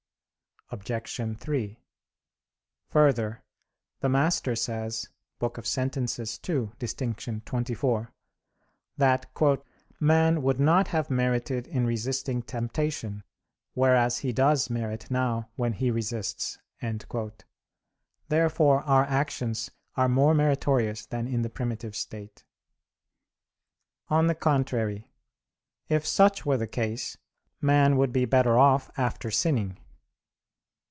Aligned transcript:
Obj. 0.73 1.37
3: 1.37 1.79
Further, 2.91 3.43
the 3.99 4.07
Master 4.07 4.55
says 4.55 5.09
(Sent. 5.63 5.97
ii., 5.97 6.05
D, 6.05 6.87
xxiv) 6.87 8.07
that 8.95 9.61
"man 9.99 10.41
would 10.41 10.61
not 10.61 10.87
have 10.87 11.09
merited 11.09 11.67
in 11.67 11.85
resisting 11.85 12.41
temptation; 12.41 13.25
whereas 13.73 14.19
he 14.19 14.31
does 14.31 14.69
merit 14.69 15.11
now, 15.11 15.49
when 15.57 15.73
he 15.73 15.91
resists." 15.91 16.57
Therefore 18.29 18.81
our 18.83 19.03
actions 19.03 19.71
are 19.97 20.07
more 20.07 20.33
meritorious 20.33 21.05
than 21.05 21.27
in 21.27 21.41
the 21.41 21.49
primitive 21.49 21.97
state. 21.97 22.45
On 24.07 24.27
the 24.27 24.35
contrary, 24.35 25.11
if 25.89 26.07
such 26.07 26.45
were 26.45 26.55
the 26.55 26.65
case, 26.65 27.17
man 27.59 27.97
would 27.97 28.13
be 28.13 28.23
better 28.23 28.57
off 28.57 28.89
after 28.97 29.29
sinning. 29.29 29.77